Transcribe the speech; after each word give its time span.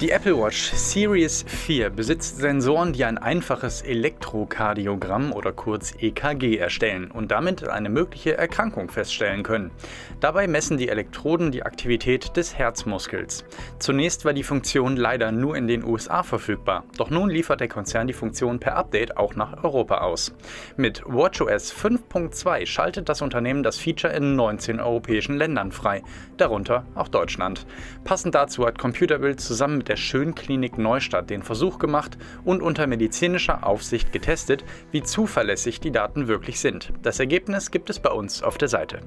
Die 0.00 0.12
Apple 0.12 0.38
Watch 0.38 0.72
Series 0.72 1.44
4 1.46 1.90
besitzt 1.90 2.38
Sensoren, 2.38 2.94
die 2.94 3.04
ein 3.04 3.18
einfaches 3.18 3.82
Elektrokardiogramm 3.82 5.30
oder 5.30 5.52
kurz 5.52 5.92
EKG 6.00 6.56
erstellen 6.56 7.10
und 7.10 7.30
damit 7.30 7.68
eine 7.68 7.90
mögliche 7.90 8.34
Erkrankung 8.38 8.88
feststellen 8.88 9.42
können. 9.42 9.70
Dabei 10.18 10.46
messen 10.46 10.78
die 10.78 10.88
Elektroden 10.88 11.52
die 11.52 11.64
Aktivität 11.64 12.34
des 12.38 12.56
Herzmuskels. 12.56 13.44
Zunächst 13.78 14.24
war 14.24 14.32
die 14.32 14.42
Funktion 14.42 14.96
leider 14.96 15.32
nur 15.32 15.54
in 15.54 15.68
den 15.68 15.84
USA 15.84 16.22
verfügbar, 16.22 16.84
doch 16.96 17.10
nun 17.10 17.28
liefert 17.28 17.60
der 17.60 17.68
Konzern 17.68 18.06
die 18.06 18.14
Funktion 18.14 18.58
per 18.58 18.76
Update 18.76 19.18
auch 19.18 19.34
nach 19.34 19.62
Europa 19.62 19.98
aus. 19.98 20.34
Mit 20.78 21.02
WatchOS 21.04 21.74
5.2 21.74 22.64
schaltet 22.64 23.10
das 23.10 23.20
Unternehmen 23.20 23.62
das 23.62 23.76
Feature 23.76 24.14
in 24.14 24.34
19 24.34 24.80
europäischen 24.80 25.36
Ländern 25.36 25.72
frei, 25.72 26.02
darunter 26.38 26.86
auch 26.94 27.08
Deutschland. 27.08 27.66
Passend 28.04 28.34
dazu 28.34 28.64
hat 28.64 28.78
Computerbild 28.78 29.42
zusammen 29.42 29.76
mit 29.76 29.89
der 29.90 29.96
Schönklinik 29.96 30.78
Neustadt 30.78 31.30
den 31.30 31.42
Versuch 31.42 31.80
gemacht 31.80 32.16
und 32.44 32.62
unter 32.62 32.86
medizinischer 32.86 33.66
Aufsicht 33.66 34.12
getestet, 34.12 34.64
wie 34.92 35.02
zuverlässig 35.02 35.80
die 35.80 35.90
Daten 35.90 36.28
wirklich 36.28 36.60
sind. 36.60 36.92
Das 37.02 37.18
Ergebnis 37.18 37.72
gibt 37.72 37.90
es 37.90 37.98
bei 37.98 38.10
uns 38.10 38.40
auf 38.44 38.56
der 38.56 38.68
Seite. 38.68 39.00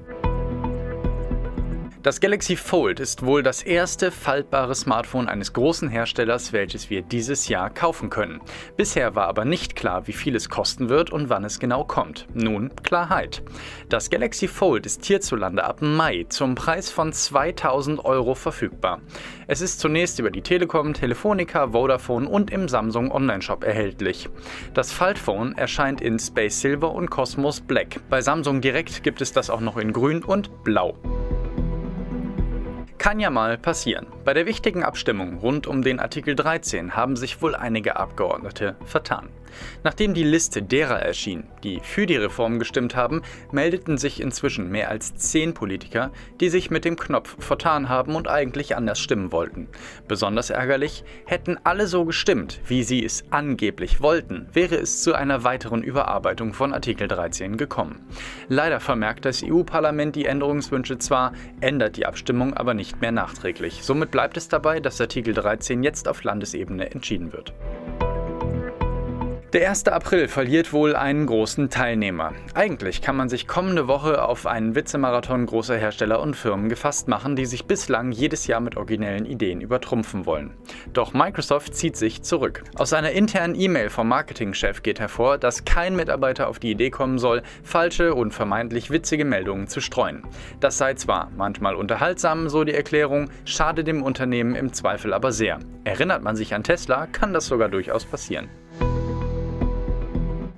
Das 2.04 2.20
Galaxy 2.20 2.56
Fold 2.56 3.00
ist 3.00 3.24
wohl 3.24 3.42
das 3.42 3.62
erste 3.62 4.10
faltbare 4.10 4.74
Smartphone 4.74 5.26
eines 5.26 5.54
großen 5.54 5.88
Herstellers, 5.88 6.52
welches 6.52 6.90
wir 6.90 7.00
dieses 7.00 7.48
Jahr 7.48 7.70
kaufen 7.70 8.10
können. 8.10 8.42
Bisher 8.76 9.14
war 9.14 9.26
aber 9.26 9.46
nicht 9.46 9.74
klar, 9.74 10.06
wie 10.06 10.12
viel 10.12 10.36
es 10.36 10.50
kosten 10.50 10.90
wird 10.90 11.08
und 11.08 11.30
wann 11.30 11.44
es 11.44 11.58
genau 11.58 11.82
kommt. 11.82 12.26
Nun 12.34 12.76
Klarheit. 12.82 13.42
Das 13.88 14.10
Galaxy 14.10 14.48
Fold 14.48 14.84
ist 14.84 15.02
hierzulande 15.06 15.64
ab 15.64 15.80
Mai 15.80 16.26
zum 16.28 16.54
Preis 16.54 16.90
von 16.90 17.10
2000 17.10 18.04
Euro 18.04 18.34
verfügbar. 18.34 19.00
Es 19.46 19.62
ist 19.62 19.80
zunächst 19.80 20.18
über 20.18 20.30
die 20.30 20.42
Telekom, 20.42 20.92
Telefonica, 20.92 21.72
Vodafone 21.72 22.28
und 22.28 22.50
im 22.50 22.68
Samsung 22.68 23.12
Onlineshop 23.12 23.64
erhältlich. 23.64 24.28
Das 24.74 24.92
Faltphone 24.92 25.56
erscheint 25.56 26.02
in 26.02 26.18
Space 26.18 26.60
Silver 26.60 26.92
und 26.92 27.08
Cosmos 27.08 27.62
Black. 27.62 27.98
Bei 28.10 28.20
Samsung 28.20 28.60
direkt 28.60 29.02
gibt 29.04 29.22
es 29.22 29.32
das 29.32 29.48
auch 29.48 29.60
noch 29.60 29.78
in 29.78 29.94
Grün 29.94 30.22
und 30.22 30.64
Blau. 30.64 30.98
Kann 33.04 33.20
ja 33.20 33.28
mal 33.28 33.58
passieren. 33.58 34.06
Bei 34.24 34.32
der 34.32 34.46
wichtigen 34.46 34.82
Abstimmung 34.82 35.36
rund 35.36 35.66
um 35.66 35.82
den 35.82 36.00
Artikel 36.00 36.34
13 36.34 36.96
haben 36.96 37.16
sich 37.16 37.42
wohl 37.42 37.54
einige 37.54 37.96
Abgeordnete 37.96 38.76
vertan. 38.86 39.28
Nachdem 39.82 40.14
die 40.14 40.24
Liste 40.24 40.62
derer 40.62 41.00
erschien, 41.00 41.44
die 41.62 41.80
für 41.80 42.06
die 42.06 42.16
Reform 42.16 42.58
gestimmt 42.58 42.96
haben, 42.96 43.22
meldeten 43.52 43.98
sich 43.98 44.20
inzwischen 44.20 44.70
mehr 44.70 44.88
als 44.88 45.14
zehn 45.16 45.54
Politiker, 45.54 46.10
die 46.40 46.48
sich 46.48 46.70
mit 46.70 46.84
dem 46.84 46.96
Knopf 46.96 47.36
vertan 47.38 47.88
haben 47.88 48.14
und 48.14 48.28
eigentlich 48.28 48.76
anders 48.76 48.98
stimmen 48.98 49.32
wollten. 49.32 49.68
Besonders 50.08 50.50
ärgerlich, 50.50 51.04
hätten 51.26 51.58
alle 51.64 51.86
so 51.86 52.04
gestimmt, 52.04 52.60
wie 52.66 52.82
sie 52.82 53.04
es 53.04 53.24
angeblich 53.30 54.00
wollten, 54.00 54.48
wäre 54.52 54.76
es 54.76 55.02
zu 55.02 55.14
einer 55.14 55.44
weiteren 55.44 55.82
Überarbeitung 55.82 56.52
von 56.52 56.72
Artikel 56.72 57.08
13 57.08 57.56
gekommen. 57.56 58.00
Leider 58.48 58.80
vermerkt 58.80 59.24
das 59.24 59.42
EU-Parlament 59.44 60.16
die 60.16 60.26
Änderungswünsche 60.26 60.98
zwar, 60.98 61.32
ändert 61.60 61.96
die 61.96 62.06
Abstimmung 62.06 62.54
aber 62.54 62.74
nicht 62.74 62.93
mehr 63.00 63.12
nachträglich. 63.12 63.82
Somit 63.82 64.10
bleibt 64.10 64.36
es 64.36 64.48
dabei, 64.48 64.80
dass 64.80 65.00
Artikel 65.00 65.34
13 65.34 65.82
jetzt 65.82 66.08
auf 66.08 66.22
Landesebene 66.24 66.90
entschieden 66.90 67.32
wird. 67.32 67.52
Der 69.54 69.70
1. 69.70 69.86
April 69.86 70.26
verliert 70.26 70.72
wohl 70.72 70.96
einen 70.96 71.26
großen 71.26 71.70
Teilnehmer. 71.70 72.32
Eigentlich 72.54 73.02
kann 73.02 73.14
man 73.14 73.28
sich 73.28 73.46
kommende 73.46 73.86
Woche 73.86 74.24
auf 74.24 74.46
einen 74.46 74.74
Witzemarathon 74.74 75.46
großer 75.46 75.76
Hersteller 75.76 76.20
und 76.20 76.34
Firmen 76.34 76.68
gefasst 76.68 77.06
machen, 77.06 77.36
die 77.36 77.46
sich 77.46 77.66
bislang 77.66 78.10
jedes 78.10 78.48
Jahr 78.48 78.58
mit 78.58 78.76
originellen 78.76 79.26
Ideen 79.26 79.60
übertrumpfen 79.60 80.26
wollen. 80.26 80.54
Doch 80.92 81.14
Microsoft 81.14 81.76
zieht 81.76 81.96
sich 81.96 82.22
zurück. 82.22 82.64
Aus 82.74 82.92
einer 82.92 83.12
internen 83.12 83.54
E-Mail 83.54 83.90
vom 83.90 84.08
Marketingchef 84.08 84.82
geht 84.82 84.98
hervor, 84.98 85.38
dass 85.38 85.64
kein 85.64 85.94
Mitarbeiter 85.94 86.48
auf 86.48 86.58
die 86.58 86.72
Idee 86.72 86.90
kommen 86.90 87.20
soll, 87.20 87.44
falsche 87.62 88.12
und 88.12 88.34
vermeintlich 88.34 88.90
witzige 88.90 89.24
Meldungen 89.24 89.68
zu 89.68 89.80
streuen. 89.80 90.24
Das 90.58 90.78
sei 90.78 90.94
zwar 90.94 91.30
manchmal 91.36 91.76
unterhaltsam, 91.76 92.48
so 92.48 92.64
die 92.64 92.74
Erklärung, 92.74 93.30
schade 93.44 93.84
dem 93.84 94.02
Unternehmen 94.02 94.56
im 94.56 94.72
Zweifel 94.72 95.14
aber 95.14 95.30
sehr. 95.30 95.60
Erinnert 95.84 96.24
man 96.24 96.34
sich 96.34 96.56
an 96.56 96.64
Tesla, 96.64 97.06
kann 97.06 97.32
das 97.32 97.46
sogar 97.46 97.68
durchaus 97.68 98.04
passieren. 98.04 98.48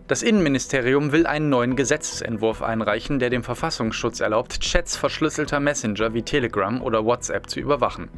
Das 0.08 0.22
Innenministerium 0.22 1.10
will 1.10 1.26
einen 1.26 1.48
neuen 1.48 1.74
Gesetzesentwurf 1.74 2.62
einreichen, 2.62 3.18
der 3.18 3.28
dem 3.28 3.42
Verfassungsschutz 3.42 4.20
erlaubt, 4.20 4.60
Chats 4.60 4.96
verschlüsselter 4.96 5.58
Messenger 5.58 6.14
wie 6.14 6.22
Telegram 6.22 6.80
oder 6.80 7.04
WhatsApp 7.04 7.50
zu 7.50 7.58
überwachen. 7.58 8.08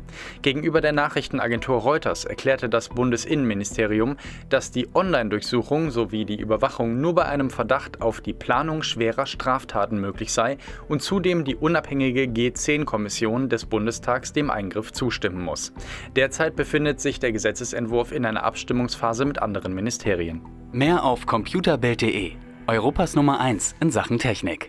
Gegenüber 0.43 0.83
der 0.83 0.93
Nachrichtenagentur 0.93 1.79
Reuters 1.79 2.27
erklärte 2.27 2.69
das 2.69 2.91
Bundesinnenministerium, 2.91 4.19
dass 4.51 4.71
die 4.71 4.95
Online-Durchsuchung 4.95 5.91
sowie 5.91 6.27
die 6.27 6.39
Überwachung 6.39 7.01
nur 7.01 7.15
bei 7.15 7.25
einem 7.25 7.49
Verdacht 7.49 8.03
auf 8.03 8.21
die 8.21 8.35
Planung 8.35 8.83
schwerer 8.83 9.25
Straftaten 9.25 9.99
möglich 9.99 10.35
sei 10.35 10.59
und 10.89 11.01
zudem 11.01 11.47
die 11.47 11.57
unabhängige 11.57 12.25
G10-Kommission 12.25 13.49
des 13.49 13.65
Bundestags 13.65 14.35
dem 14.35 14.51
Eingriff 14.51 14.93
zustimmen 14.93 15.43
muss. 15.43 15.73
Derzeit 16.17 16.55
befindet 16.55 17.01
sich 17.01 17.19
der 17.19 17.33
Gesetzesentwurf 17.33 18.13
in 18.13 18.27
einer 18.27 18.43
Abstimmungsphase 18.43 19.25
mit 19.25 19.41
anderen 19.41 19.73
Ministerien. 19.73 20.58
Mehr 20.73 21.03
auf 21.03 21.25
computerbild.de, 21.25 22.33
Europas 22.67 23.17
Nummer 23.17 23.41
1 23.41 23.77
in 23.81 23.91
Sachen 23.91 24.19
Technik. 24.19 24.67